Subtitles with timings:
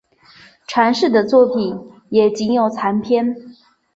[0.65, 3.35] 传世的作品也仅有残篇。